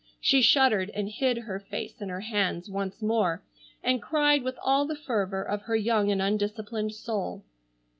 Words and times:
She 0.19 0.41
shuddered 0.41 0.89
and 0.95 1.07
hid 1.07 1.37
her 1.37 1.59
face 1.59 2.01
in 2.01 2.09
her 2.09 2.21
hands 2.21 2.71
once 2.71 3.03
more 3.03 3.43
and 3.83 4.01
cried 4.01 4.41
with 4.41 4.57
all 4.63 4.87
the 4.87 4.95
fervor 4.95 5.43
of 5.43 5.61
her 5.61 5.75
young 5.75 6.09
and 6.09 6.19
undisciplined 6.19 6.95
soul. 6.95 7.43